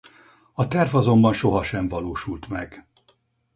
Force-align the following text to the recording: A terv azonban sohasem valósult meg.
A 0.53 0.67
terv 0.67 0.95
azonban 0.95 1.33
sohasem 1.33 1.87
valósult 1.87 2.47
meg. 2.47 2.87